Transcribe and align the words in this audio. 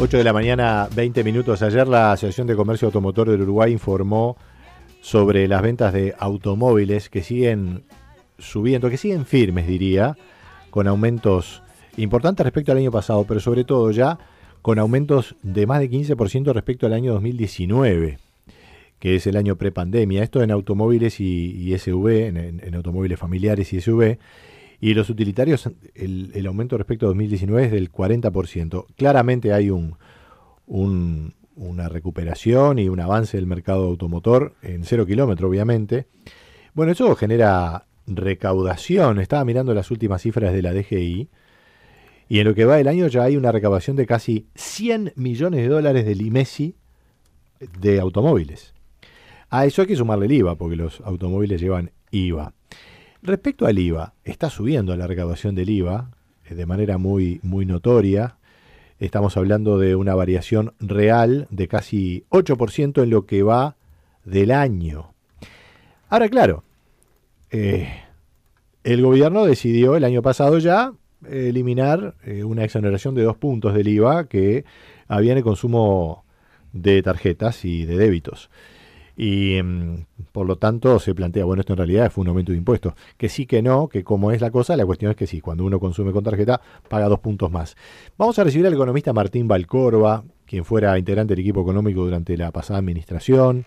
8 0.00 0.16
de 0.16 0.22
la 0.22 0.32
mañana, 0.32 0.88
20 0.94 1.24
minutos. 1.24 1.60
Ayer 1.60 1.88
la 1.88 2.12
Asociación 2.12 2.46
de 2.46 2.54
Comercio 2.54 2.86
Automotor 2.86 3.30
del 3.30 3.42
Uruguay 3.42 3.72
informó 3.72 4.36
sobre 5.00 5.48
las 5.48 5.60
ventas 5.60 5.92
de 5.92 6.14
automóviles 6.16 7.10
que 7.10 7.24
siguen 7.24 7.82
subiendo, 8.38 8.90
que 8.90 8.96
siguen 8.96 9.26
firmes, 9.26 9.66
diría, 9.66 10.16
con 10.70 10.86
aumentos 10.86 11.64
importantes 11.96 12.44
respecto 12.44 12.70
al 12.70 12.78
año 12.78 12.92
pasado, 12.92 13.24
pero 13.24 13.40
sobre 13.40 13.64
todo 13.64 13.90
ya 13.90 14.20
con 14.62 14.78
aumentos 14.78 15.34
de 15.42 15.66
más 15.66 15.80
de 15.80 15.90
15% 15.90 16.52
respecto 16.52 16.86
al 16.86 16.92
año 16.92 17.14
2019, 17.14 18.18
que 19.00 19.16
es 19.16 19.26
el 19.26 19.36
año 19.36 19.56
prepandemia. 19.56 20.22
Esto 20.22 20.44
en 20.44 20.52
automóviles 20.52 21.18
y, 21.18 21.76
SUV, 21.76 22.08
en, 22.08 22.74
automóviles 22.76 23.18
familiares 23.18 23.72
y 23.72 23.80
SUV. 23.80 24.16
Y 24.80 24.94
los 24.94 25.10
utilitarios, 25.10 25.68
el, 25.94 26.46
aumento 26.46 26.78
respecto 26.78 27.06
a 27.06 27.08
2019 27.08 27.66
es 27.66 27.72
del 27.72 27.90
40%. 27.90 28.86
Claramente 28.96 29.52
hay 29.52 29.70
un, 29.70 29.96
una 30.66 31.88
recuperación 31.88 32.78
y 32.78 32.88
un 32.88 33.00
avance 33.00 33.36
del 33.36 33.46
mercado 33.46 33.86
automotor 33.86 34.54
en 34.62 34.84
cero 34.84 35.04
kilómetro, 35.04 35.48
obviamente. 35.48 36.06
Bueno, 36.74 36.92
eso 36.92 37.14
genera 37.16 37.86
recaudación. 38.06 39.18
Estaba 39.18 39.44
mirando 39.44 39.74
las 39.74 39.90
últimas 39.90 40.22
cifras 40.22 40.52
de 40.52 40.62
la 40.62 40.72
DGI. 40.72 41.28
Y 42.28 42.38
en 42.38 42.46
lo 42.46 42.54
que 42.54 42.64
va 42.64 42.78
el 42.78 42.88
año 42.88 43.08
ya 43.08 43.24
hay 43.24 43.36
una 43.36 43.50
recaudación 43.50 43.96
de 43.96 44.06
casi 44.06 44.46
100 44.54 45.14
millones 45.16 45.60
de 45.60 45.68
dólares 45.68 46.04
del 46.04 46.22
IMESI 46.22 46.76
de 47.80 48.00
automóviles. 48.00 48.74
A 49.50 49.64
eso 49.64 49.82
hay 49.82 49.88
que 49.88 49.96
sumarle 49.96 50.26
el 50.26 50.32
IVA, 50.32 50.56
porque 50.56 50.76
los 50.76 51.00
automóviles 51.00 51.60
llevan 51.60 51.90
IVA. 52.10 52.52
Respecto 53.22 53.66
al 53.66 53.78
IVA, 53.78 54.14
está 54.24 54.48
subiendo 54.48 54.96
la 54.96 55.06
recaudación 55.08 55.54
del 55.54 55.70
IVA 55.70 56.10
eh, 56.44 56.54
de 56.54 56.66
manera 56.66 56.98
muy, 56.98 57.40
muy 57.42 57.66
notoria. 57.66 58.36
Estamos 59.00 59.36
hablando 59.36 59.78
de 59.78 59.96
una 59.96 60.14
variación 60.14 60.74
real 60.78 61.46
de 61.50 61.68
casi 61.68 62.24
8% 62.30 63.02
en 63.02 63.10
lo 63.10 63.26
que 63.26 63.42
va 63.42 63.76
del 64.24 64.52
año. 64.52 65.14
Ahora, 66.08 66.28
claro, 66.28 66.62
eh, 67.50 67.88
el 68.84 69.02
gobierno 69.02 69.44
decidió 69.44 69.96
el 69.96 70.04
año 70.04 70.22
pasado 70.22 70.58
ya 70.58 70.92
eliminar 71.28 72.14
eh, 72.24 72.44
una 72.44 72.64
exoneración 72.64 73.14
de 73.14 73.24
dos 73.24 73.36
puntos 73.36 73.74
del 73.74 73.88
IVA 73.88 74.28
que 74.28 74.64
había 75.08 75.32
en 75.32 75.38
el 75.38 75.44
consumo 75.44 76.24
de 76.72 77.02
tarjetas 77.02 77.64
y 77.64 77.84
de 77.84 77.96
débitos. 77.96 78.48
Y 79.20 79.60
mm, 79.60 80.04
por 80.30 80.46
lo 80.46 80.56
tanto 80.56 81.00
se 81.00 81.12
plantea, 81.12 81.44
bueno, 81.44 81.60
esto 81.60 81.72
en 81.72 81.78
realidad 81.78 82.10
fue 82.12 82.22
un 82.22 82.28
aumento 82.28 82.52
de 82.52 82.58
impuestos. 82.58 82.94
Que 83.16 83.28
sí, 83.28 83.46
que 83.46 83.62
no, 83.62 83.88
que 83.88 84.04
como 84.04 84.30
es 84.30 84.40
la 84.40 84.52
cosa, 84.52 84.76
la 84.76 84.86
cuestión 84.86 85.10
es 85.10 85.16
que 85.16 85.26
sí, 85.26 85.40
cuando 85.40 85.64
uno 85.64 85.80
consume 85.80 86.12
con 86.12 86.22
tarjeta, 86.22 86.60
paga 86.88 87.08
dos 87.08 87.18
puntos 87.18 87.50
más. 87.50 87.76
Vamos 88.16 88.38
a 88.38 88.44
recibir 88.44 88.68
al 88.68 88.74
economista 88.74 89.12
Martín 89.12 89.48
Valcorba, 89.48 90.22
quien 90.46 90.64
fuera 90.64 90.96
integrante 90.96 91.34
del 91.34 91.40
equipo 91.40 91.62
económico 91.62 92.04
durante 92.04 92.36
la 92.36 92.52
pasada 92.52 92.78
administración 92.78 93.64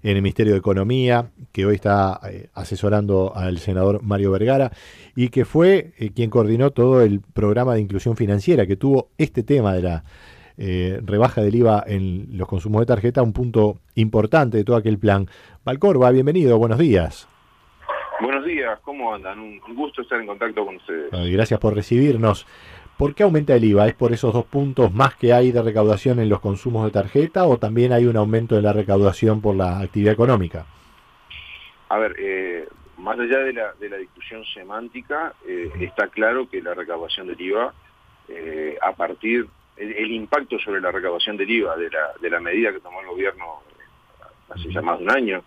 en 0.00 0.16
el 0.16 0.22
Ministerio 0.22 0.52
de 0.52 0.60
Economía, 0.60 1.32
que 1.50 1.66
hoy 1.66 1.74
está 1.74 2.20
eh, 2.30 2.48
asesorando 2.54 3.34
al 3.34 3.58
senador 3.58 4.00
Mario 4.04 4.30
Vergara, 4.30 4.70
y 5.16 5.30
que 5.30 5.44
fue 5.44 5.92
eh, 5.98 6.10
quien 6.14 6.30
coordinó 6.30 6.70
todo 6.70 7.02
el 7.02 7.20
programa 7.20 7.74
de 7.74 7.80
inclusión 7.80 8.16
financiera, 8.16 8.64
que 8.64 8.76
tuvo 8.76 9.08
este 9.18 9.42
tema 9.42 9.74
de 9.74 9.82
la 9.82 10.04
eh, 10.58 11.00
rebaja 11.04 11.40
del 11.40 11.54
IVA 11.54 11.84
en 11.86 12.36
los 12.36 12.48
consumos 12.48 12.80
de 12.80 12.86
tarjeta, 12.86 13.22
un 13.22 13.32
punto 13.32 13.78
importante 13.94 14.58
de 14.58 14.64
todo 14.64 14.76
aquel 14.76 14.98
plan. 14.98 15.28
Valcorba, 15.64 16.10
bienvenido, 16.10 16.58
buenos 16.58 16.78
días. 16.78 17.28
Buenos 18.20 18.44
días, 18.44 18.78
¿cómo 18.82 19.14
andan? 19.14 19.38
Un 19.38 19.60
gusto 19.76 20.02
estar 20.02 20.20
en 20.20 20.26
contacto 20.26 20.66
con 20.66 20.76
ustedes. 20.76 21.10
Gracias 21.32 21.60
por 21.60 21.74
recibirnos. 21.74 22.46
¿Por 22.98 23.14
qué 23.14 23.22
aumenta 23.22 23.54
el 23.54 23.62
IVA? 23.62 23.86
¿Es 23.86 23.94
por 23.94 24.12
esos 24.12 24.34
dos 24.34 24.44
puntos 24.44 24.92
más 24.92 25.14
que 25.14 25.32
hay 25.32 25.52
de 25.52 25.62
recaudación 25.62 26.18
en 26.18 26.28
los 26.28 26.40
consumos 26.40 26.84
de 26.84 26.90
tarjeta 26.90 27.46
o 27.46 27.56
también 27.56 27.92
hay 27.92 28.06
un 28.06 28.16
aumento 28.16 28.56
de 28.56 28.62
la 28.62 28.72
recaudación 28.72 29.40
por 29.40 29.54
la 29.54 29.78
actividad 29.78 30.14
económica? 30.14 30.66
A 31.90 31.98
ver, 31.98 32.16
eh, 32.18 32.66
más 32.96 33.16
allá 33.16 33.38
de 33.38 33.52
la, 33.52 33.96
discusión 33.98 34.44
semántica, 34.52 35.32
eh, 35.46 35.70
está 35.78 36.08
claro 36.08 36.50
que 36.50 36.60
la 36.60 36.74
recaudación 36.74 37.28
del 37.28 37.40
IVA, 37.40 37.72
eh, 38.30 38.76
a 38.82 38.90
partir, 38.90 39.46
el, 39.78 40.10
impacto 40.10 40.58
sobre 40.58 40.80
la 40.80 40.90
recaudación 40.90 41.36
del 41.36 41.50
IVA 41.50 41.76
de 41.76 41.90
la, 41.90 42.12
de 42.20 42.30
la 42.30 42.40
medida 42.40 42.72
que 42.72 42.80
tomó 42.80 43.00
el 43.00 43.06
gobierno 43.06 43.62
hace 44.50 44.70
ya 44.72 44.82
más 44.82 44.98
de 44.98 45.04
un 45.04 45.10
año, 45.10 45.44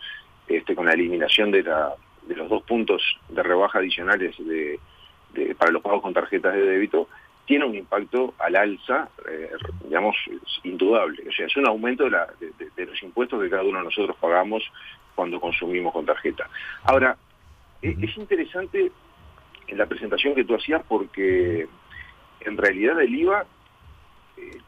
este, 0.47 0.75
con 0.75 0.86
la 0.86 0.94
eliminación 0.94 1.52
de, 1.52 1.64
la, 1.64 1.94
de 2.24 2.36
los 2.36 2.50
dos 2.50 2.64
puntos 2.64 3.02
de 3.30 3.44
rebaja 3.44 3.80
adicionales 3.80 4.36
de, 4.38 4.80
para 5.58 5.72
los 5.72 5.81
pagos 5.81 6.02
con 6.02 6.14
tarjetas 6.14 6.53
de 6.53 6.62
débito, 6.62 7.08
tiene 7.46 7.66
un 7.66 7.75
impacto 7.75 8.34
al 8.38 8.56
alza, 8.56 9.09
eh, 9.30 9.52
digamos, 9.84 10.16
indudable. 10.63 11.24
O 11.28 11.31
sea, 11.31 11.48
es 11.48 11.58
un 11.58 11.68
aumento 11.68 12.09
de, 12.09 12.86
los 12.86 13.03
impuestos 13.03 13.42
que 13.42 13.50
cada 13.50 13.63
uno 13.63 13.80
de 13.80 13.86
nosotros 13.86 14.16
pagamos 14.19 14.63
cuando 15.16 15.40
consumimos 15.40 15.94
con 15.94 16.06
tarjeta. 16.06 16.50
Ahora, 16.84 17.18
e, 17.81 17.96
es, 18.02 18.18
interesante 18.18 18.92
en 19.68 19.78
la 19.78 19.86
presentación 19.86 20.36
que 20.36 20.46
tú 20.46 20.56
hacías 20.56 20.84
porque 20.88 21.68
en 22.42 22.58
realidad 22.58 23.02
el 23.02 23.13
IVA 23.16 23.42
eh, 23.42 23.46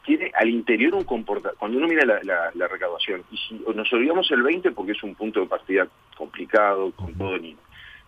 tiene 0.04 0.30
al 0.34 0.48
interior 0.48 0.94
un 0.94 1.04
comportamiento, 1.04 1.58
cuando 1.58 1.78
uno 1.78 1.88
mira 1.88 2.04
la, 2.04 2.68
recaudación, 2.68 3.22
y 3.30 3.36
si 3.36 3.54
nos 3.74 3.92
olvidamos 3.92 4.30
el 4.30 4.42
20 4.42 4.72
porque 4.72 4.92
es 4.92 5.02
un 5.02 5.14
punto 5.14 5.40
de 5.40 5.46
partida 5.46 5.86
complicado, 6.16 6.92
con 6.92 7.14
todo 7.14 7.34
el, 7.36 7.56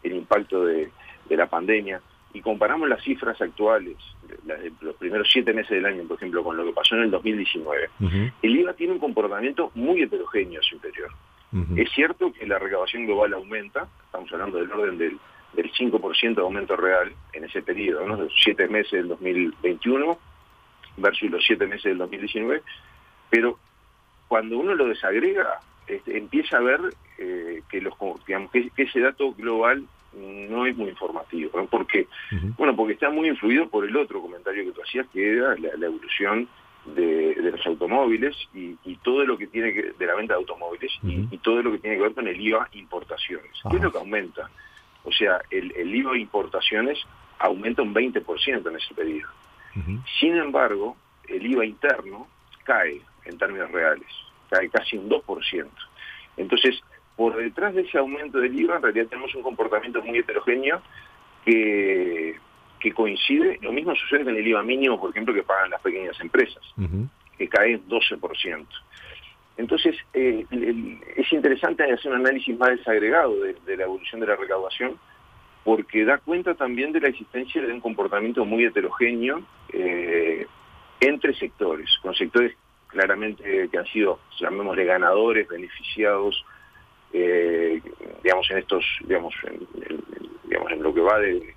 impacto 0.03 0.65
de 0.65 0.91
la 1.31 1.47
pandemia, 1.47 2.01
y 2.37 2.41
comparamos 2.43 2.87
las 2.89 3.03
cifras 3.03 3.41
actuales, 3.41 3.97
de 4.45 4.73
los 4.81 4.95
primeros 4.97 5.29
siete 5.33 5.55
meses 5.55 5.71
del 5.71 5.87
año, 5.87 6.05
por 6.05 6.19
ejemplo, 6.19 6.45
con 6.45 6.57
lo 6.57 6.65
que 6.65 6.73
pasó 6.73 6.95
en 6.95 7.03
el 7.03 7.11
2019, 7.11 7.89
el 8.43 8.57
IVA 8.57 8.75
tiene 8.75 8.93
un 8.93 8.99
comportamiento 8.99 9.71
muy 9.75 10.03
heterogéneo 10.03 10.63
superior. 10.63 11.11
Es 11.77 11.91
cierto 11.93 12.33
que 12.35 12.47
la 12.47 12.59
recaudación 12.59 13.07
global 13.07 13.33
aumenta, 13.33 13.89
estamos 14.05 14.31
hablando 14.33 14.59
del 14.59 14.71
orden 14.71 14.99
del, 14.99 15.19
5% 15.57 16.35
de 16.35 16.43
aumento 16.43 16.77
real 16.77 17.11
en 17.33 17.45
ese 17.45 17.63
periodo, 17.63 18.07
¿no? 18.07 18.17
los 18.17 18.33
siete 18.43 18.69
meses 18.69 18.93
del 18.93 19.09
2021 19.09 20.19
versus 20.97 21.31
los 21.31 21.45
siete 21.45 21.67
meses 21.67 21.85
del 21.85 21.99
2019, 21.99 22.63
pero 23.31 23.59
cuando 24.29 24.59
uno 24.59 24.75
lo 24.75 24.87
desagrega, 24.89 25.61
este, 25.87 26.19
empieza 26.19 26.57
a 26.57 26.61
ver 26.61 26.81
eh, 27.19 27.63
que, 27.69 27.81
los, 27.81 27.95
que 28.25 28.71
ese 28.77 29.01
dato 29.01 29.33
global 29.35 29.87
no 30.17 30.67
es 30.67 30.77
muy 30.77 30.89
informativo. 30.89 31.51
¿no? 31.55 31.67
¿Por 31.67 31.87
qué? 31.87 32.07
Bueno, 32.57 32.75
porque 32.75 32.95
está 32.95 33.11
muy 33.11 33.29
influido 33.29 33.69
por 33.69 33.85
el 33.85 33.97
otro 33.97 34.21
comentario 34.21 34.65
que 34.65 34.73
tú 34.73 34.83
hacías, 34.83 35.07
que 35.13 35.37
era 35.37 35.57
la, 35.57 35.87
evolución 35.87 36.49
de, 36.87 37.35
los 37.37 37.67
automóviles 37.67 38.37
y, 38.55 38.77
todo 39.03 39.25
lo 39.25 39.39
que 39.39 39.47
tiene 39.47 39.73
que 39.73 39.93
de 39.97 40.07
la 40.07 40.15
venta 40.15 40.35
de 40.35 40.41
automóviles 40.41 40.91
y, 41.03 41.39
todo 41.39 41.63
lo 41.63 41.73
que 41.73 41.79
tiene 41.79 41.97
que 41.97 42.03
ver 42.03 42.15
con 42.15 42.27
el 42.27 42.41
IVA 42.41 42.69
importaciones. 42.73 43.53
¿Qué 43.71 43.77
es 43.77 43.83
lo 43.83 43.93
que 43.93 43.99
aumenta? 43.99 44.51
O 45.05 45.13
sea, 45.13 45.41
el, 45.51 45.73
el 45.77 45.95
IVA 45.95 46.19
importaciones 46.19 46.99
aumenta 47.39 47.83
un 47.83 47.95
20% 47.95 48.69
en 48.69 48.77
ese 48.77 48.95
Sin 50.21 50.37
embargo, 50.37 50.97
el 51.29 51.45
IVA 51.47 51.65
interno 51.65 52.27
cae 52.65 53.01
en 53.25 53.39
términos 53.39 53.71
reales, 53.71 54.09
cae 54.51 54.69
casi 54.71 54.97
un 54.97 55.09
2%. 55.09 55.67
Entonces, 56.37 56.81
por 57.17 57.37
detrás 57.37 57.75
de 57.75 57.83
ese 57.83 57.99
aumento 57.99 58.39
del 58.39 58.59
IVA 58.59 58.77
en 58.77 58.83
realidad 58.83 59.07
tenemos 59.09 59.35
un 59.35 59.43
comportamiento 59.43 60.03
muy 60.03 60.19
heterogéneo 60.19 60.83
que, 61.45 62.37
que 62.81 62.93
coincide, 62.93 63.59
lo 63.63 63.73
mismo 63.73 63.95
sucede 63.95 64.25
con 64.25 64.37
el 64.37 64.47
IVA 64.47 64.63
mínimo, 64.63 65.01
por 65.01 65.11
ejemplo, 65.11 65.35
que 65.35 65.43
pagan 65.43 65.71
las 65.71 65.81
pequeñas 65.81 66.19
empresas, 66.21 66.63
que 67.39 67.49
cae 67.49 67.81
12%. 67.81 68.67
Entonces, 69.57 69.97
eh, 70.13 70.45
es 71.17 71.33
interesante 71.33 71.91
hacer 71.91 72.13
un 72.13 72.19
análisis 72.19 72.57
más 72.59 72.71
desagregado 72.71 73.35
de, 73.41 73.77
la 73.77 73.85
evolución 73.85 74.21
de 74.21 74.27
la 74.27 74.37
recaudación, 74.37 74.99
porque 75.67 76.05
da 76.05 76.19
cuenta 76.19 76.55
también 76.55 76.93
de 76.93 77.01
la 77.01 77.09
existencia 77.09 77.61
de 77.61 77.73
un 77.73 77.81
comportamiento 77.81 78.45
muy 78.45 78.65
heterogéneo 78.65 79.43
eh, 79.73 80.47
entre 81.01 81.35
sectores, 81.35 81.91
con 82.03 82.15
sectores 82.15 82.57
claramente 82.87 83.69
que 83.69 83.77
han 83.77 83.87
sido, 83.87 84.21
llamémosle, 84.39 84.85
ganadores, 84.85 85.49
beneficiados, 85.49 86.45
eh, 87.13 87.83
digamos, 88.23 88.49
en 88.53 88.59
estos, 88.59 88.85
digamos, 89.09 89.35
en, 89.43 89.67
digamos, 90.45 90.71
en 90.71 90.83
lo 90.85 90.95
que 90.95 91.01
va 91.01 91.19
de, 91.19 91.55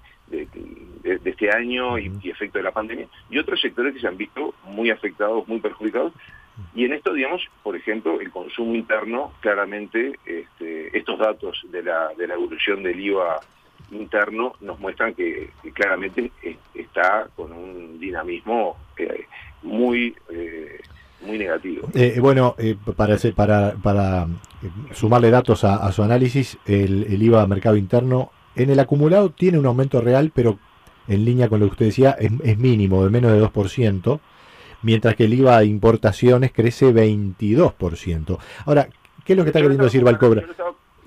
este 1.24 1.52
año 1.52 2.00
y, 2.00 2.12
efecto 2.24 2.58
de 2.58 2.64
la 2.64 2.72
pandemia, 2.72 3.08
y 3.30 3.38
otros 3.38 3.62
sectores 3.62 3.94
que 3.94 4.00
se 4.00 4.08
han 4.08 4.18
visto 4.18 4.56
muy 4.64 4.90
afectados, 4.90 5.48
muy 5.48 5.60
perjudicados, 5.60 6.14
y 6.74 6.86
en 6.86 6.94
esto, 6.94 7.14
digamos, 7.14 7.48
por 7.62 7.76
ejemplo, 7.76 8.20
el 8.20 8.32
consumo 8.32 8.74
interno, 8.74 9.34
claramente, 9.40 10.18
este, 10.26 10.98
estos 10.98 11.20
datos 11.20 11.62
de 11.70 11.84
la, 11.84 12.10
de 12.18 12.26
la 12.26 12.34
evolución 12.34 12.82
del 12.82 13.00
IVA 13.00 13.40
interno 13.92 14.54
nos 14.62 14.80
muestran 14.80 15.14
que, 15.14 15.52
claramente 15.74 16.32
está 16.74 17.28
con 17.36 17.52
un 17.52 18.00
dinamismo 18.00 18.78
eh, 18.98 19.26
muy 19.64 20.16
eh, 20.30 20.80
muy 21.26 21.38
negativo. 21.38 21.90
Eh, 21.94 22.18
bueno, 22.22 22.56
eh, 22.58 22.76
para, 22.96 23.18
para, 23.36 23.74
para 23.74 24.28
sumarle 24.94 25.30
datos 25.30 25.64
a, 25.64 25.92
su 25.92 26.04
análisis, 26.04 26.58
el, 26.66 27.04
el, 27.10 27.22
IVA 27.22 27.46
mercado 27.48 27.76
interno 27.76 28.32
en 28.56 28.70
el 28.70 28.80
acumulado 28.80 29.32
tiene 29.32 29.58
un 29.60 29.66
aumento 29.66 30.02
real, 30.02 30.32
pero 30.34 30.60
en 31.08 31.26
línea 31.26 31.50
con 31.50 31.60
lo 31.60 31.68
que 31.68 31.72
usted 31.72 31.86
decía, 31.88 32.12
es, 32.20 32.58
mínimo, 32.58 33.04
de 33.04 33.10
menos 33.10 33.32
de 33.32 33.42
2%. 33.42 34.20
mientras 34.82 35.16
que 35.16 35.26
el 35.26 35.34
IVA 35.34 35.60
de 35.60 35.66
importaciones 35.66 36.52
crece 36.54 36.94
22%. 36.94 38.38
Ahora, 38.66 38.88
¿qué 39.26 39.34
es 39.34 39.38
lo 39.38 39.44
que 39.44 39.50
está 39.50 39.62
queriendo 39.62 39.86
decir 39.86 40.04
Valcobra? 40.04 40.44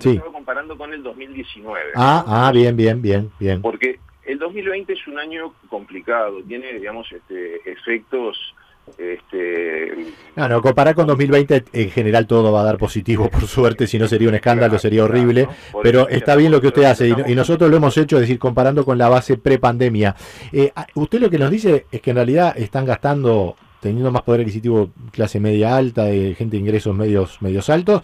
Sí. 0.02 0.10
estaba 0.10 0.32
comparando 0.32 0.76
con 0.76 0.92
el 0.92 1.02
2019. 1.02 1.92
Ah, 1.94 2.24
ah, 2.26 2.52
bien, 2.52 2.76
bien, 2.76 3.00
bien, 3.00 3.30
bien. 3.38 3.62
Porque 3.62 3.98
el 4.24 4.38
2020 4.38 4.92
es 4.92 5.06
un 5.06 5.18
año 5.18 5.54
complicado, 5.68 6.42
tiene, 6.42 6.72
digamos, 6.74 7.10
este, 7.12 7.70
efectos 7.70 8.54
este... 8.98 9.92
No, 10.36 10.48
no, 10.48 10.60
comparar 10.60 10.94
con 10.94 11.06
2020 11.06 11.64
en 11.72 11.90
general 11.90 12.26
todo 12.26 12.52
va 12.52 12.62
a 12.62 12.64
dar 12.64 12.78
positivo, 12.78 13.28
por 13.30 13.46
suerte, 13.46 13.86
si 13.86 13.98
no 13.98 14.08
sería 14.08 14.28
un 14.28 14.34
escándalo, 14.34 14.78
sería 14.78 15.04
horrible, 15.04 15.48
pero 15.82 16.08
está 16.08 16.36
bien 16.36 16.52
lo 16.52 16.60
que 16.60 16.68
usted 16.68 16.84
hace 16.84 17.08
y, 17.08 17.34
nosotros 17.34 17.70
lo 17.70 17.76
hemos 17.76 17.96
hecho, 17.96 18.16
es 18.16 18.22
decir, 18.22 18.38
comparando 18.38 18.84
con 18.84 18.98
la 18.98 19.08
base 19.08 19.36
pre-pandemia. 19.36 20.14
Eh, 20.52 20.72
ah, 20.74 20.86
usted 20.94 21.20
lo 21.20 21.30
que 21.30 21.38
nos 21.38 21.50
dice 21.50 21.86
es 21.90 22.00
que 22.00 22.10
en 22.10 22.16
realidad 22.16 22.54
están 22.56 22.84
gastando, 22.84 23.56
teniendo 23.80 24.10
más 24.10 24.22
poder 24.22 24.40
adquisitivo 24.40 24.90
clase 25.10 25.40
media 25.40 25.76
alta, 25.76 26.04
de 26.04 26.34
gente 26.34 26.56
de 26.56 26.62
ingresos 26.62 26.94
medios, 26.94 27.40
medios 27.40 27.70
altos, 27.70 28.02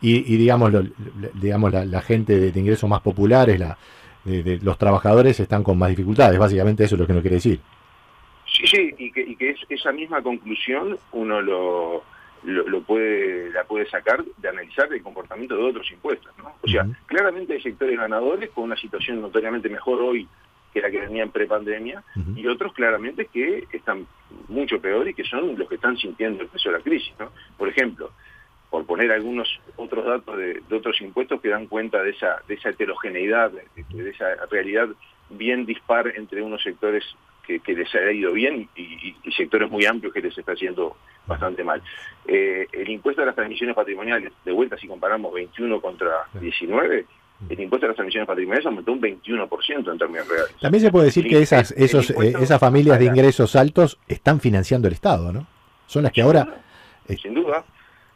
y, 0.00 0.36
digamos, 0.36 0.72
digamos 1.34 1.72
la, 1.72 2.00
gente 2.02 2.38
de, 2.38 2.60
ingresos 2.60 2.88
más 2.88 3.00
populares, 3.00 3.58
la, 3.58 3.78
de, 4.24 4.58
los 4.62 4.78
trabajadores 4.78 5.40
están 5.40 5.62
con 5.62 5.78
más 5.78 5.90
dificultades, 5.90 6.38
básicamente 6.38 6.84
eso 6.84 6.94
es 6.94 7.00
lo 7.00 7.06
que 7.06 7.12
nos 7.12 7.22
quiere 7.22 7.36
decir. 7.36 7.60
Sí, 8.46 8.66
sí, 8.66 8.94
y 8.98 9.10
que, 9.10 9.22
y 9.22 9.36
que 9.36 9.50
es, 9.50 9.60
esa 9.68 9.92
misma 9.92 10.22
conclusión 10.22 10.98
uno 11.12 11.40
lo, 11.40 12.04
lo, 12.44 12.80
puede 12.82 13.50
la 13.50 13.64
puede 13.64 13.88
sacar 13.88 14.24
de 14.24 14.48
analizar 14.48 14.92
el 14.92 15.02
comportamiento 15.02 15.56
de 15.56 15.64
otros 15.64 15.90
impuestos, 15.90 16.32
¿no? 16.38 16.54
O 16.62 16.68
sea, 16.68 16.86
claramente 17.06 17.54
hay 17.54 17.62
sectores 17.62 17.98
ganadores 17.98 18.50
con 18.50 18.64
una 18.64 18.76
situación 18.76 19.20
notoriamente 19.20 19.68
mejor 19.68 20.00
hoy 20.00 20.28
que 20.72 20.82
la 20.82 20.90
que 20.90 21.00
venían 21.00 21.30
prepandemia, 21.30 22.04
y 22.34 22.46
otros 22.46 22.74
claramente 22.74 23.30
que 23.32 23.66
están 23.72 24.06
mucho 24.48 24.78
peor 24.78 25.08
y 25.08 25.14
que 25.14 25.24
son 25.24 25.58
los 25.58 25.66
que 25.70 25.76
están 25.76 25.96
sintiendo 25.96 26.42
el 26.42 26.48
peso 26.48 26.68
de 26.68 26.76
la 26.76 26.84
crisis, 26.84 27.14
¿no? 27.18 27.30
Por 27.56 27.70
ejemplo, 27.70 28.10
por 28.70 28.84
poner 28.86 29.12
algunos 29.12 29.48
otros 29.76 30.04
datos 30.04 30.36
de, 30.36 30.62
otros 30.74 31.00
impuestos 31.00 31.40
que 31.40 31.48
dan 31.48 31.66
cuenta 31.66 32.02
de 32.02 32.10
esa, 32.10 32.42
de 32.48 32.54
esa 32.54 32.70
heterogeneidad, 32.70 33.50
de 33.52 34.10
esa 34.10 34.34
realidad 34.50 34.88
bien 35.30 35.66
dispar 35.66 36.12
entre 36.16 36.42
unos 36.42 36.62
sectores 36.62 37.04
que, 37.46 37.74
les 37.74 37.94
ha 37.94 38.10
ido 38.10 38.32
bien 38.32 38.68
y, 38.74 39.14
sectores 39.36 39.70
muy 39.70 39.84
amplios 39.86 40.12
que 40.12 40.20
les 40.20 40.36
está 40.36 40.52
haciendo 40.52 40.96
bastante 41.26 41.62
mal. 41.62 41.82
Eh, 42.26 42.66
el 42.72 42.88
impuesto 42.88 43.22
a 43.22 43.26
las 43.26 43.34
transmisiones 43.34 43.76
patrimoniales, 43.76 44.32
de 44.44 44.52
vuelta 44.52 44.76
si 44.76 44.88
comparamos 44.88 45.32
21 45.32 45.80
contra 45.80 46.10
19, 46.40 47.06
el 47.48 47.60
impuesto 47.60 47.86
a 47.86 47.88
las 47.88 47.96
transmisiones 47.96 48.26
patrimoniales 48.26 48.66
aumentó 48.66 48.92
un 48.92 49.00
21% 49.00 49.92
en 49.92 49.98
términos 49.98 50.28
reales. 50.28 50.54
También 50.60 50.82
se 50.82 50.90
puede 50.90 51.06
decir 51.06 51.28
que 51.28 51.40
esas, 51.40 51.70
esos, 51.72 52.10
eh, 52.10 52.34
esas 52.40 52.58
familias 52.58 52.98
de 52.98 53.04
ingresos 53.04 53.54
altos 53.54 53.98
están 54.08 54.40
financiando 54.40 54.88
el 54.88 54.94
Estado, 54.94 55.32
¿no? 55.32 55.46
Son 55.86 56.02
las 56.02 56.12
que 56.12 56.22
ahora... 56.22 56.62
Sin 57.22 57.34
duda. 57.34 57.64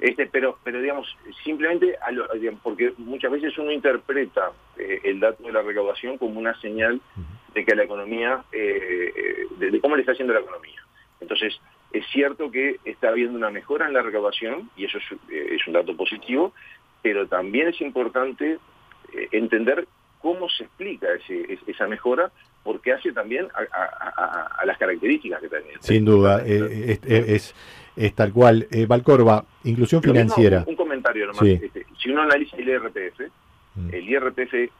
Este, 0.00 0.26
pero, 0.26 0.58
pero 0.64 0.80
digamos, 0.80 1.14
simplemente, 1.44 1.98
porque 2.62 2.94
muchas 2.96 3.30
veces 3.30 3.56
uno 3.58 3.70
interpreta 3.70 4.50
eh, 4.78 5.00
el 5.04 5.20
dato 5.20 5.42
de 5.42 5.52
la 5.52 5.60
recaudación 5.60 6.16
como 6.16 6.40
una 6.40 6.58
señal 6.60 7.02
de 7.52 7.64
que 7.66 7.74
la 7.74 7.84
economía, 7.84 8.42
eh, 8.50 9.46
de, 9.58 9.80
cómo 9.80 9.96
le 9.96 10.00
está 10.02 10.12
haciendo 10.12 10.32
la 10.32 10.40
economía. 10.40 10.82
Entonces, 11.20 11.60
es 11.92 12.06
cierto 12.12 12.50
que 12.50 12.76
está 12.86 13.10
habiendo 13.10 13.36
una 13.36 13.50
mejora 13.50 13.88
en 13.88 13.92
la 13.92 14.00
recaudación, 14.00 14.70
y 14.74 14.86
eso 14.86 14.96
es, 14.96 15.04
eh, 15.30 15.58
un 15.66 15.74
dato 15.74 15.94
positivo, 15.94 16.54
pero 17.02 17.26
también 17.28 17.68
es 17.68 17.80
importante 17.82 18.58
entender 19.32 19.86
cómo 20.20 20.48
se 20.48 20.64
explica 20.64 21.08
esa 21.66 21.86
mejora, 21.88 22.30
porque 22.62 22.92
hace 22.92 23.12
también 23.12 23.48
a, 23.54 24.64
las 24.64 24.78
características 24.78 25.40
que 25.40 25.48
tiene. 25.48 25.64
Sin 25.80 26.04
duda, 26.04 26.42
es 26.46 27.00
es 27.04 27.54
tal 28.14 28.32
cual. 28.32 28.66
Eh, 28.70 28.86
Valcorba, 28.86 29.44
inclusión 29.64 30.02
financiera. 30.02 30.64
un 30.66 30.76
comentario 30.76 31.26
nomás. 31.26 31.42
Este, 31.42 31.86
si 32.02 32.10
uno 32.10 32.22
analiza 32.22 32.56
el 32.56 32.68
IRPF, 32.68 33.20
mm. 33.76 33.94
el 33.94 34.08
IRPF 34.08 34.70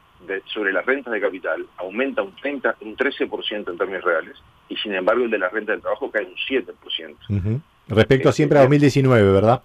sobre 0.53 0.73
las 0.73 0.85
rentas 0.85 1.13
de 1.13 1.21
capital 1.21 1.67
aumenta 1.79 2.23
un 2.23 2.35
30, 2.37 2.77
un 2.83 2.97
13% 2.97 3.71
en 3.71 3.79
términos 3.79 4.05
reales 4.05 4.37
y 4.69 4.77
sin 4.77 4.95
embargo 4.95 5.25
el 5.25 5.31
de 5.31 5.39
la 5.39 5.49
renta 5.49 5.73
del 5.73 5.81
trabajo 5.81 6.11
cae 6.11 6.25
un 6.25 6.35
7%. 6.35 7.63
Respecto 7.89 8.29
a 8.29 8.33
siempre 8.33 8.59
a 8.59 8.63
2019, 8.63 9.21
este, 9.21 9.33
¿verdad? 9.33 9.63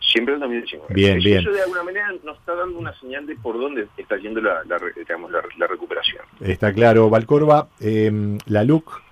Siempre 0.00 0.34
en 0.34 0.40
2019. 0.40 0.94
Bien, 0.94 1.18
bien. 1.18 1.40
Eso 1.40 1.52
de 1.52 1.62
alguna 1.62 1.82
manera 1.82 2.12
nos 2.24 2.38
está 2.38 2.54
dando 2.54 2.78
una 2.78 2.98
señal 2.98 3.26
de 3.26 3.36
por 3.36 3.58
dónde 3.58 3.86
está 3.96 4.16
yendo 4.16 4.40
la, 4.40 4.62
digamos, 4.96 5.30
la, 5.30 5.66
recuperación. 5.66 6.24
Está 6.40 6.72
claro, 6.72 7.10
Valcorba. 7.10 7.68
Eh, 7.80 8.38
la 8.46 8.64
LUC 8.64 9.02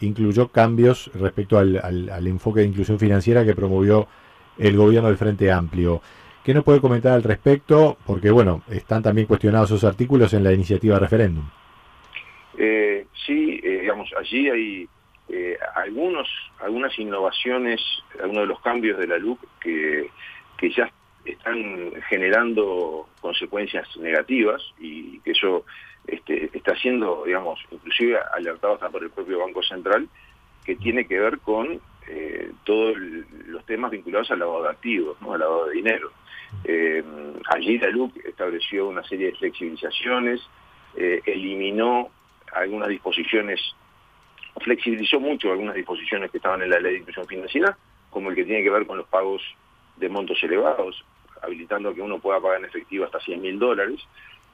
incluyó 0.00 0.48
cambios 0.48 1.10
respecto 1.14 1.58
al, 1.58 1.78
al, 1.78 2.26
enfoque 2.26 2.60
de 2.60 2.66
inclusión 2.66 2.98
financiera 2.98 3.44
que 3.44 3.54
promovió 3.54 4.06
el 4.58 4.76
gobierno 4.76 5.08
del 5.08 5.16
Frente 5.16 5.50
Amplio. 5.50 6.00
¿Qué 6.44 6.54
nos 6.54 6.64
puede 6.64 6.80
comentar 6.80 7.12
al 7.12 7.22
respecto? 7.22 7.98
Porque, 8.06 8.30
bueno, 8.30 8.62
están 8.70 9.02
también 9.02 9.26
cuestionados 9.26 9.70
esos 9.70 9.84
artículos 9.84 10.32
en 10.34 10.44
la 10.44 10.52
iniciativa 10.52 10.98
referéndum. 10.98 11.44
Eh, 12.56 13.06
sí, 13.26 13.60
eh, 13.62 13.80
digamos, 13.82 14.10
allí 14.18 14.48
hay 14.48 14.88
eh, 15.28 15.58
algunos, 15.74 16.28
algunas 16.60 16.98
innovaciones, 16.98 17.80
algunos 18.20 18.42
de 18.42 18.46
los 18.46 18.60
cambios 18.60 18.98
de 18.98 19.06
la 19.06 19.18
LUC 19.18 19.40
que, 19.60 20.10
que 20.56 20.70
ya 20.70 20.90
están 21.24 21.92
generando 22.08 23.08
consecuencias 23.20 23.86
negativas 23.98 24.62
y 24.78 25.20
que 25.20 25.32
eso 25.32 25.64
este, 26.06 26.37
está 26.68 26.80
siendo, 26.80 27.24
digamos, 27.24 27.58
inclusive 27.70 28.18
alertado 28.34 28.74
hasta 28.74 28.90
por 28.90 29.02
el 29.02 29.10
propio 29.10 29.38
Banco 29.38 29.62
Central, 29.62 30.06
que 30.66 30.76
tiene 30.76 31.06
que 31.06 31.18
ver 31.18 31.38
con 31.38 31.80
eh, 32.06 32.52
todos 32.64 32.94
los 33.46 33.64
temas 33.64 33.90
vinculados 33.90 34.30
al 34.30 34.40
lavado 34.40 34.64
de 34.64 34.68
activos, 34.68 35.16
¿no? 35.22 35.32
al 35.32 35.40
lavado 35.40 35.66
de 35.66 35.74
dinero. 35.74 36.12
Eh, 36.64 37.02
allí 37.48 37.78
la 37.78 37.88
LUC 37.88 38.16
estableció 38.26 38.86
una 38.86 39.02
serie 39.04 39.28
de 39.28 39.36
flexibilizaciones, 39.36 40.42
eh, 40.94 41.22
eliminó 41.24 42.10
algunas 42.52 42.88
disposiciones, 42.88 43.60
flexibilizó 44.60 45.20
mucho 45.20 45.50
algunas 45.50 45.74
disposiciones 45.74 46.30
que 46.30 46.36
estaban 46.36 46.60
en 46.60 46.70
la 46.70 46.80
ley 46.80 46.92
de 46.92 46.98
inclusión 46.98 47.26
financiera, 47.26 47.78
como 48.10 48.28
el 48.28 48.36
que 48.36 48.44
tiene 48.44 48.62
que 48.62 48.70
ver 48.70 48.86
con 48.86 48.98
los 48.98 49.06
pagos 49.06 49.42
de 49.96 50.08
montos 50.10 50.42
elevados, 50.42 51.02
habilitando 51.42 51.94
que 51.94 52.02
uno 52.02 52.18
pueda 52.18 52.40
pagar 52.40 52.58
en 52.58 52.66
efectivo 52.66 53.06
hasta 53.06 53.20
100 53.20 53.40
mil 53.40 53.58
dólares, 53.58 54.00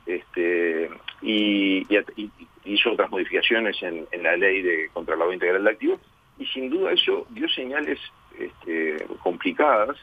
este, 0.06 0.90
y, 1.22 1.86
hizo 2.64 2.92
otras 2.92 3.10
modificaciones 3.10 3.82
en, 3.82 4.06
la 4.22 4.36
ley 4.36 4.62
de 4.62 4.88
contralado 4.92 5.32
integral 5.32 5.64
de 5.64 5.70
activos, 5.70 6.00
y 6.38 6.46
sin 6.46 6.70
duda 6.70 6.92
eso 6.92 7.26
dio 7.30 7.48
señales 7.48 7.98
este, 8.38 9.04
complicadas 9.22 9.96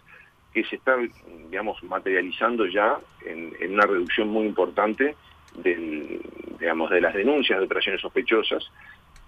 que 0.53 0.63
se 0.65 0.75
están, 0.75 1.11
digamos, 1.49 1.81
materializando 1.83 2.65
ya 2.65 2.99
en, 3.25 3.53
una 3.73 3.85
reducción 3.85 4.27
muy 4.27 4.45
importante 4.45 5.15
del, 5.55 6.21
digamos, 6.59 6.89
de 6.89 7.01
las 7.01 7.13
denuncias 7.13 7.59
de 7.59 7.65
operaciones 7.65 8.01
sospechosas, 8.01 8.69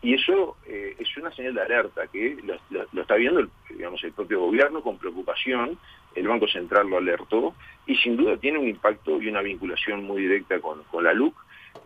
y 0.01 0.15
eso 0.15 0.57
eh, 0.67 0.95
es 0.99 1.17
una 1.17 1.31
señal 1.31 1.53
de 1.53 1.61
alerta 1.61 2.07
que 2.07 2.37
lo, 2.43 3.01
está 3.01 3.15
viendo 3.15 3.47
digamos, 3.83 4.03
el 4.05 4.13
propio 4.13 4.39
gobierno 4.39 4.81
con 4.81 4.97
preocupación, 4.97 5.77
el 6.15 6.25
Banco 6.25 6.47
Central 6.47 6.87
lo 6.87 6.99
alertó 6.99 7.53
y 7.85 7.97
sin 7.97 8.15
duda 8.15 8.37
tiene 8.37 8.57
un 8.57 8.69
impacto 8.69 9.21
y 9.21 9.27
una 9.27 9.41
vinculación 9.41 10.05
muy 10.05 10.21
directa 10.21 10.57
con, 10.61 10.85
la 11.03 11.13
LUC, 11.13 11.35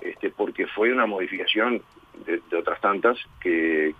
este, 0.01 0.29
porque 0.29 0.67
fue 0.67 0.93
una 0.93 1.07
modificación 1.07 1.81
de, 2.23 2.39
otras 2.55 2.79
tantas 2.81 3.17
que, 3.41 3.95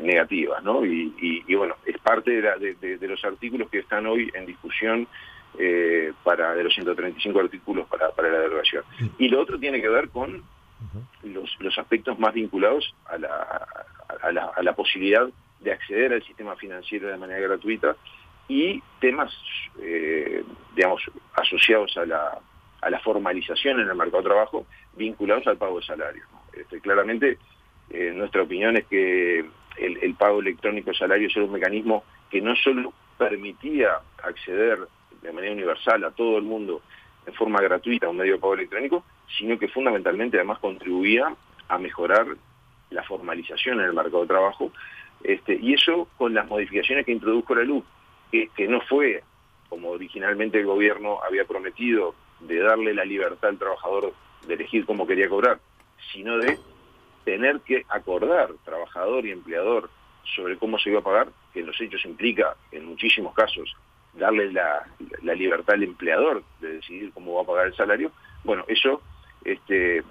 negativas, 0.00 0.64
¿no? 0.64 0.82
Y, 0.86 1.42
bueno, 1.54 1.76
es 1.84 1.98
parte 1.98 2.40
de, 2.40 3.06
los 3.06 3.22
artículos 3.22 3.68
que 3.68 3.80
están 3.80 4.06
hoy 4.06 4.30
en 4.32 4.46
discusión 4.46 5.06
eh, 5.58 6.10
para 6.24 6.54
de 6.54 6.64
los 6.64 6.72
135 6.72 7.38
artículos 7.38 7.86
para, 7.86 8.12
para 8.12 8.30
la 8.30 8.38
derogación. 8.38 8.82
Y 9.18 9.28
lo 9.28 9.42
otro 9.42 9.58
tiene 9.58 9.82
que 9.82 9.90
ver 9.90 10.08
con 10.08 10.42
los, 11.22 11.78
aspectos 11.78 12.18
más 12.18 12.32
vinculados 12.32 12.94
a 13.04 13.18
la, 13.18 13.68
a, 14.22 14.62
la, 14.62 14.72
posibilidad 14.74 15.28
de 15.62 15.72
acceder 15.72 16.12
al 16.12 16.22
sistema 16.22 16.56
financiero 16.56 17.08
de 17.08 17.16
manera 17.16 17.40
gratuita 17.40 17.96
y 18.48 18.82
temas, 19.00 19.32
eh, 19.80 20.44
digamos, 20.74 21.02
asociados 21.34 21.96
a 21.96 22.04
la, 22.04 22.38
a 22.80 22.90
la 22.90 23.00
formalización 23.00 23.80
en 23.80 23.88
el 23.88 23.94
mercado 23.94 24.22
de 24.22 24.28
trabajo 24.28 24.66
vinculados 24.96 25.46
al 25.46 25.56
pago 25.56 25.80
de 25.80 25.86
salario. 25.86 26.24
Este, 26.52 26.80
claramente, 26.80 27.38
eh, 27.90 28.12
nuestra 28.14 28.42
opinión 28.42 28.76
es 28.76 28.86
que 28.86 29.44
el, 29.78 30.14
pago 30.14 30.40
electrónico 30.40 30.90
de 30.90 30.96
salario 30.96 31.28
es 31.28 31.36
un 31.36 31.52
mecanismo 31.52 32.04
que 32.30 32.40
no 32.40 32.54
solo 32.56 32.92
permitía 33.16 34.00
acceder 34.22 34.80
de 35.22 35.32
manera 35.32 35.52
universal 35.52 36.04
a 36.04 36.10
todo 36.10 36.36
el 36.36 36.44
mundo 36.44 36.82
en 37.26 37.34
forma 37.34 37.60
gratuita 37.60 38.06
a 38.06 38.10
un 38.10 38.16
medio 38.16 38.34
de 38.34 38.38
pago 38.40 38.54
electrónico, 38.54 39.04
sino 39.38 39.58
que 39.58 39.68
fundamentalmente 39.68 40.36
además 40.36 40.58
contribuía 40.58 41.34
a 41.68 41.78
mejorar 41.78 42.26
la 42.90 43.02
formalización 43.04 43.80
en 43.80 43.86
el 43.86 43.94
mercado 43.94 44.22
de 44.22 44.28
trabajo, 44.28 44.72
este, 45.24 45.58
y 45.60 45.74
eso 45.74 46.08
con 46.16 46.34
las 46.34 46.48
modificaciones 46.48 47.06
que 47.06 47.12
introdujo 47.12 47.54
la 47.54 47.62
luz, 47.62 47.84
que, 48.30 48.66
no 48.66 48.80
fue 48.82 49.22
como 49.68 49.90
originalmente 49.90 50.58
el 50.58 50.66
gobierno 50.66 51.18
había 51.22 51.44
prometido 51.44 52.14
de 52.40 52.58
darle 52.60 52.94
la 52.94 53.04
libertad 53.04 53.50
al 53.50 53.58
trabajador 53.58 54.14
de 54.46 54.54
elegir 54.54 54.84
cómo 54.86 55.06
quería 55.06 55.28
cobrar, 55.28 55.60
sino 56.12 56.38
de 56.38 56.58
tener 57.24 57.60
que 57.60 57.84
acordar 57.88 58.50
trabajador 58.64 59.26
y 59.26 59.30
empleador 59.30 59.90
sobre 60.34 60.56
cómo 60.56 60.78
se 60.78 60.90
iba 60.90 61.00
a 61.00 61.04
pagar, 61.04 61.28
que 61.52 61.60
en 61.60 61.66
los 61.66 61.80
hechos 61.80 62.04
implica, 62.04 62.56
en 62.70 62.86
muchísimos 62.86 63.34
casos, 63.34 63.74
darle 64.14 64.52
la, 64.52 64.86
libertad 65.34 65.74
al 65.74 65.82
empleador 65.84 66.42
de 66.60 66.74
decidir 66.74 67.12
cómo 67.12 67.34
va 67.34 67.42
a 67.42 67.46
pagar 67.46 67.66
el 67.66 67.76
salario, 67.76 68.12
bueno, 68.44 68.64
eso 68.68 69.02
este, 69.44 70.02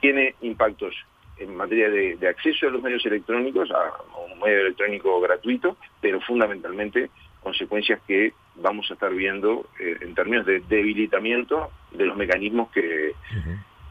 tiene 0.00 0.34
impactos 0.42 0.94
en 1.38 1.56
materia 1.56 1.90
de, 1.90 2.28
acceso 2.28 2.68
a 2.68 2.70
los 2.70 2.82
medios 2.82 3.04
electrónicos, 3.06 3.70
a, 3.70 3.92
un 4.32 4.38
medio 4.38 4.60
electrónico 4.60 5.20
gratuito, 5.20 5.76
pero 6.00 6.20
fundamentalmente 6.20 7.10
consecuencias 7.42 8.00
que 8.06 8.32
vamos 8.56 8.90
a 8.90 8.94
estar 8.94 9.12
viendo 9.12 9.66
eh, 9.78 9.98
en 10.00 10.14
términos 10.14 10.46
de 10.46 10.60
debilitamiento 10.60 11.70
de 11.92 12.06
los 12.06 12.16
mecanismos 12.16 12.70
que, 12.70 13.12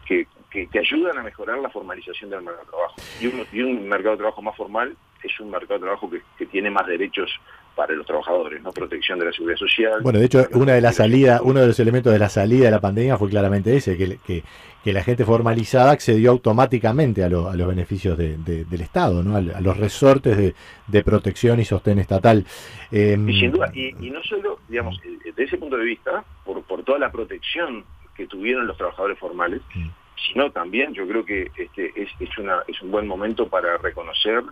que, 0.05 0.27
que, 0.53 0.79
ayudan 0.79 1.17
a 1.17 1.24
mejorar 1.24 1.57
la 1.57 1.69
formalización 1.69 2.29
del 2.29 2.43
mercado 2.43 2.65
de 2.65 2.72
trabajo. 2.72 2.95
Y 3.19 3.27
un, 3.27 3.45
y 3.51 3.62
un 3.62 3.88
mercado 3.88 4.12
de 4.12 4.17
trabajo 4.17 4.41
más 4.41 4.55
formal 4.55 4.95
es 5.24 5.39
un 5.39 5.50
mercado 5.50 5.75
de 5.75 5.86
trabajo 5.86 6.10
que, 6.10 6.22
que 6.38 6.45
tiene 6.45 6.69
más 6.69 6.86
derechos 6.86 7.31
para 7.75 7.93
los 7.93 8.05
trabajadores, 8.05 8.62
¿no? 8.62 8.72
Protección 8.72 9.17
de 9.17 9.25
la 9.25 9.31
seguridad 9.31 9.57
social. 9.57 10.01
Bueno, 10.03 10.19
de 10.19 10.25
hecho, 10.25 10.48
una 10.53 10.74
de 10.74 10.81
las 10.81 10.98
salidas, 10.98 11.41
uno 11.43 11.60
de 11.62 11.67
los 11.67 11.79
elementos 11.79 12.13
de 12.13 12.19
la 12.19 12.29
salida 12.29 12.65
de 12.65 12.72
la 12.72 12.81
pandemia 12.81 13.17
fue 13.17 13.29
claramente 13.29 13.75
ese, 13.75 13.98
que, 13.98 14.17
que, 14.25 14.43
que 14.83 14.93
la 14.93 15.03
gente 15.03 15.25
formalizada 15.25 15.91
accedió 15.91 16.31
automáticamente 16.31 17.24
a, 17.24 17.27
a 17.27 17.29
los 17.29 17.67
beneficios 17.67 18.15
de, 18.17 18.38
del 18.38 18.81
Estado, 18.81 19.24
¿no? 19.24 19.38
A, 19.38 19.41
los 19.41 19.77
resortes 19.77 20.38
de, 20.38 20.53
de, 20.88 21.03
protección 21.03 21.60
y 21.60 21.65
sostén 21.65 21.98
estatal. 21.98 22.45
Em, 22.91 23.27
y 23.27 23.39
sin 23.39 23.51
duda, 23.51 23.72
y, 23.74 23.91
no 24.12 24.22
solo, 24.24 24.60
digamos, 24.67 25.00
mm. 25.00 25.24
desde 25.25 25.43
ese 25.43 25.57
punto 25.57 25.77
de 25.77 25.86
vista, 25.86 26.24
por, 26.45 26.62
por 26.63 26.83
toda 26.83 27.00
la 27.00 27.12
protección 27.12 27.86
que 28.15 28.27
tuvieron 28.27 28.67
los 28.67 28.77
trabajadores 28.77 29.17
formales, 29.17 29.62
mm. 29.74 30.02
Sino 30.27 30.51
también 30.51 30.94
yo 30.94 31.08
creo 31.08 31.25
que 31.25 31.51
este 31.56 31.92
es, 31.96 32.10
es, 32.20 32.38
una, 32.38 32.63
es 32.68 32.82
un 32.82 32.92
buen 32.92 33.08
momento 33.08 33.48
para 33.48 33.77
reconocer 33.77 34.44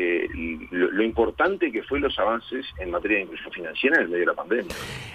eh, 0.00 0.28
lo, 0.70 1.02
importante 1.02 1.72
que 1.72 1.82
fue 1.82 1.98
los 1.98 2.16
avances 2.20 2.64
en 2.78 2.90
materia 2.90 3.16
de 3.16 3.24
inclusión 3.24 3.50
financiera 3.50 3.96
en 3.96 4.02
el 4.02 4.08
medio 4.08 4.20
de 4.20 4.26
la 4.26 4.34
pandemia. 4.34 4.74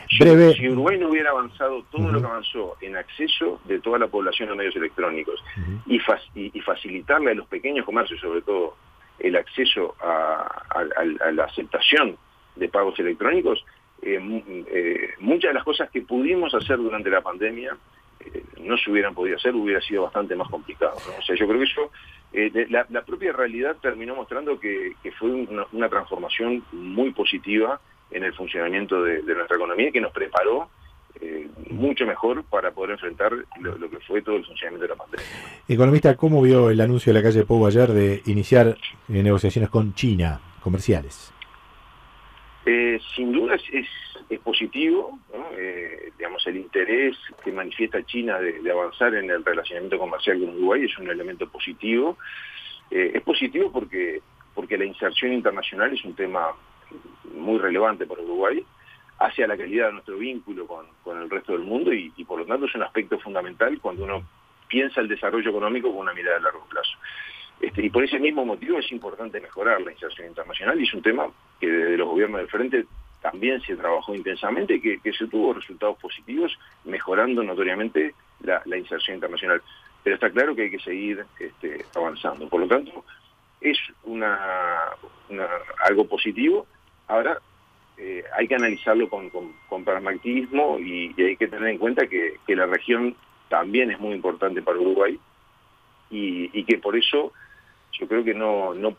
Si, 0.10 0.68
Uruguay 0.68 0.98
no 1.00 1.08
hubiera 1.10 1.30
avanzado 1.30 1.86
todo 1.90 2.12
lo 2.12 2.20
que 2.20 2.26
avanzó 2.26 2.76
en 2.82 2.98
acceso 2.98 3.62
de 3.64 3.80
toda 3.80 3.98
la 3.98 4.08
población 4.08 4.50
a 4.50 4.56
medios 4.56 4.76
electrónicos 4.76 5.42
y, 5.86 6.00
facilitarle 6.60 7.32
a 7.32 7.36
los 7.36 7.48
pequeños 7.48 7.86
comercios, 7.86 8.20
sobre 8.20 8.42
todo, 8.42 8.76
el 9.20 9.38
acceso 9.38 9.96
a, 10.02 10.84
la 11.32 11.46
aceptación 11.46 12.18
de 12.58 12.68
pagos 12.68 13.00
electrónicos, 13.00 13.64
eh, 14.02 14.20
eh, 14.68 15.10
muchas 15.20 15.52
de 15.52 15.54
las 15.54 15.64
cosas 15.64 15.90
que 15.92 16.02
pudimos 16.02 16.54
hacer 16.54 16.78
durante 16.78 17.10
la 17.10 17.22
pandemia 17.22 17.78
no 18.62 18.78
se 18.78 18.92
hubieran 18.92 19.14
podido 19.14 19.38
hacer, 19.38 19.56
hubiera 19.56 19.82
sido 19.82 20.04
bastante 20.04 20.36
más 20.36 20.50
complicado. 20.50 20.96
O 20.96 21.22
sea, 21.22 21.36
yo 21.36 21.48
creo 21.48 21.60
que 21.60 21.66
eso 21.66 21.92
eh, 22.34 22.68
la, 22.70 23.02
propia 23.04 23.32
realidad 23.32 23.76
terminó 23.82 24.16
mostrando 24.16 24.60
que, 24.60 24.96
fue 25.20 25.30
una, 25.72 25.90
transformación 25.90 26.64
muy 26.72 27.12
positiva 27.12 27.80
en 28.12 28.24
el 28.24 28.34
funcionamiento 28.34 29.04
de, 29.04 29.22
nuestra 29.22 29.56
economía 29.56 29.92
que 29.92 30.02
nos 30.02 30.12
preparó 30.12 30.70
eh, 31.22 31.48
mucho 31.70 32.06
mejor 32.08 32.44
para 32.46 32.72
poder 32.72 32.92
enfrentar 32.92 33.34
lo, 33.60 33.90
que 33.90 34.00
fue 34.00 34.22
todo 34.22 34.38
el 34.38 34.46
funcionamiento 34.46 34.84
de 34.84 34.90
la 34.90 34.96
pandemia. 34.96 35.26
Economista, 35.68 36.16
¿cómo 36.16 36.42
vio 36.42 36.70
el 36.70 36.82
anuncio 36.82 37.14
de 37.14 37.20
la 37.20 37.24
calle 37.24 37.46
Pou 37.46 37.66
ayer 37.68 37.92
de 37.92 38.22
iniciar 38.26 38.68
eh, 38.68 38.78
negociaciones 39.08 39.70
con 39.70 39.94
China 39.94 40.40
comerciales? 40.62 41.33
Sin 43.16 43.32
duda 43.32 43.56
es, 43.56 43.88
positivo, 44.44 45.20
digamos, 46.18 46.46
el 46.48 46.58
interés 46.58 47.18
que 47.44 47.52
manifiesta 47.52 48.04
China 48.06 48.40
de, 48.40 48.72
avanzar 48.72 49.14
en 49.16 49.30
el 49.30 49.44
relacionamiento 49.44 49.98
comercial 49.98 50.40
con 50.40 50.50
Uruguay 50.50 50.86
es 50.86 50.98
un 50.98 51.10
elemento 51.10 51.48
positivo. 51.50 52.18
Eh, 52.90 53.12
es 53.16 53.22
positivo 53.24 53.72
porque, 53.72 54.22
porque 54.54 54.78
la 54.78 54.86
inserción 54.86 55.34
internacional 55.34 55.94
es 55.94 56.04
un 56.06 56.16
tema 56.16 56.48
muy 57.34 57.60
relevante 57.60 58.06
para 58.06 58.22
Uruguay, 58.22 58.64
hacia 59.20 59.48
la 59.48 59.58
calidad 59.58 59.88
de 59.88 59.94
nuestro 59.94 60.18
vínculo 60.18 60.68
con, 60.68 61.22
el 61.22 61.30
resto 61.30 61.54
del 61.54 61.64
mundo 61.64 61.94
y, 61.94 62.10
por 62.26 62.40
lo 62.40 62.46
tanto 62.46 62.66
es 62.66 62.76
un 62.76 62.84
aspecto 62.84 63.20
fundamental 63.20 63.80
cuando 63.82 64.04
uno 64.04 64.24
piensa 64.68 65.02
el 65.02 65.08
desarrollo 65.08 65.50
económico 65.50 65.90
con 65.90 66.00
una 66.00 66.14
mirada 66.14 66.38
a 66.38 66.42
largo 66.42 66.66
plazo. 66.66 66.92
Este, 67.74 67.88
y 67.88 67.90
por 67.90 68.04
ese 68.04 68.20
mismo 68.20 68.46
motivo 68.46 68.78
es 68.78 68.92
importante 68.92 69.42
mejorar 69.42 69.82
la 69.82 69.92
inserción 69.92 70.28
internacional 70.28 70.80
y 70.80 70.84
es 70.84 70.94
un 70.94 71.02
tema 71.02 71.28
que 71.60 71.68
desde 71.68 71.98
los 71.98 72.08
gobiernos 72.08 72.40
del 72.40 72.50
frente 72.50 72.86
también 73.20 73.60
se 73.62 73.76
trabajó 73.76 74.14
intensamente, 74.14 74.80
que, 74.80 75.00
que 75.00 75.12
se 75.12 75.28
tuvo 75.28 75.54
resultados 75.54 75.98
positivos, 75.98 76.56
mejorando 76.84 77.42
notoriamente 77.42 78.14
la, 78.42 78.62
inserción 78.78 79.16
internacional. 79.16 79.62
Pero 80.04 80.16
está 80.16 80.30
claro 80.30 80.54
que 80.54 80.64
hay 80.64 80.70
que 80.70 80.80
seguir 80.80 81.26
este, 81.40 81.86
avanzando. 81.96 82.48
Por 82.48 82.62
lo 82.62 82.68
tanto, 82.68 83.04
es 83.60 83.80
una, 84.04 84.38
algo 85.86 86.06
positivo. 86.06 86.68
Ahora 87.08 87.40
eh, 87.98 88.24
hay 88.38 88.48
que 88.48 88.56
analizarlo 88.56 89.10
con, 89.10 89.32
con, 89.32 89.84
pragmatismo 89.84 90.78
y, 90.80 91.16
hay 91.18 91.38
que 91.38 91.48
tener 91.48 91.70
en 91.70 91.78
cuenta 91.80 92.06
que, 92.06 92.38
la 92.50 92.68
región 92.68 93.16
también 93.48 93.90
es 93.90 94.00
muy 94.00 94.14
importante 94.14 94.62
para 94.62 94.78
Uruguay 94.78 95.18
y 96.12 96.64
que 96.66 96.78
por 96.78 96.96
eso 96.96 97.34
yo 98.00 98.08
creo 98.08 98.24
que 98.24 98.34
no, 98.34 98.74
no 98.74 98.96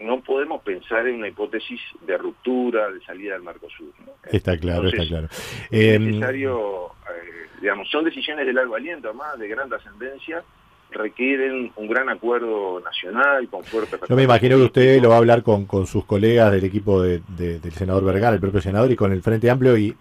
no 0.00 0.20
podemos 0.20 0.62
pensar 0.62 1.06
en 1.06 1.16
una 1.16 1.28
hipótesis 1.28 1.80
de 2.02 2.18
ruptura, 2.18 2.90
de 2.90 3.00
salida 3.00 3.34
del 3.34 3.42
Mercosur. 3.42 3.92
¿no? 4.04 4.12
Está 4.30 4.58
claro, 4.58 4.88
está 4.88 5.06
claro. 5.06 5.28
Es 5.70 5.94
em, 5.94 6.06
necesario, 6.08 6.88
eh, 6.88 7.48
digamos, 7.60 7.88
son 7.90 8.04
decisiones 8.04 8.46
de 8.46 8.52
largo 8.52 8.74
aliento, 8.74 9.08
además 9.08 9.38
de 9.38 9.48
gran 9.48 9.68
trascendencia, 9.68 10.42
requieren 10.90 11.72
un 11.76 11.88
gran 11.88 12.10
acuerdo 12.10 12.80
nacional 12.80 13.48
con 13.48 13.64
fuerte... 13.64 13.96
Yo 14.06 14.16
me 14.16 14.24
imagino 14.24 14.56
que 14.58 14.64
usted 14.64 15.00
lo 15.00 15.08
va 15.08 15.14
a 15.14 15.18
hablar 15.18 15.42
con, 15.42 15.64
con 15.64 15.86
sus 15.86 16.04
colegas 16.04 16.52
del 16.52 16.64
equipo 16.64 17.00
de, 17.00 17.22
del 17.38 17.72
senador 17.72 18.04
Vergara, 18.04 18.34
el 18.34 18.40
propio 18.40 18.60
senador, 18.60 18.90
y 18.90 18.96
con 18.96 19.10
el 19.10 19.22
Frente 19.22 19.48
Amplio, 19.48 19.76
y 19.78 19.96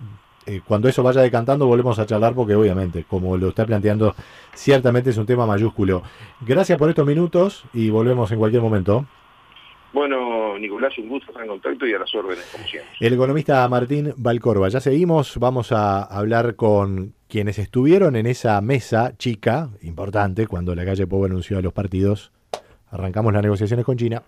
eh, 0.46 0.62
cuando 0.66 0.88
eso 0.88 1.04
vaya 1.04 1.22
decantando 1.22 1.68
volvemos 1.68 2.00
a 2.00 2.06
charlar 2.06 2.34
porque 2.34 2.56
obviamente, 2.56 3.06
como 3.08 3.38
lo 3.38 3.50
está 3.50 3.66
planteando, 3.66 4.16
ciertamente 4.54 5.12
es 5.12 5.18
un 5.18 5.26
tema 5.26 5.46
mayúsculo. 5.46 6.04
Gracias 6.42 6.78
por 6.78 6.90
estos 6.90 7.06
minutos 7.06 7.64
y 7.74 7.90
volvemos 7.90 8.32
en 8.32 8.40
cualquier 8.40 8.62
momento. 8.62 9.06
Bueno, 9.94 10.58
Nicolás, 10.58 10.98
un 10.98 11.10
gusto 11.10 11.32
estar 11.32 11.44
en 11.44 11.50
contacto 11.50 11.86
y 11.86 11.94
a 11.94 12.00
las 12.00 12.16
órdenes, 12.16 12.48
como 12.52 12.66
siempre. 12.66 12.92
El 13.00 13.14
economista 13.14 13.68
Martín 13.68 14.14
Valcorba. 14.16 14.70
Ya 14.70 14.80
seguimos, 14.80 15.38
vamos 15.38 15.74
a 15.74 16.04
hablar 16.04 16.56
con 16.56 17.14
quienes 17.28 17.60
estuvieron 17.60 18.16
en 18.16 18.26
esa 18.26 18.62
mesa 18.62 19.18
chica, 19.18 19.70
importante, 19.82 20.48
cuando 20.48 20.76
la 20.76 20.86
calle 20.86 21.08
Pobre 21.08 21.32
anunció 21.32 21.58
a 21.58 21.62
los 21.62 21.74
partidos. 21.74 22.32
Arrancamos 22.90 23.34
las 23.34 23.44
negociaciones 23.44 23.86
con 23.86 23.98
China. 23.98 24.24